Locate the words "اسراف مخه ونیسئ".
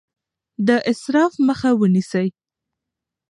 0.91-2.27